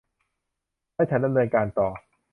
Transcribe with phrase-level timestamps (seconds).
[0.95, 1.89] และฉันดำเนินการต่อ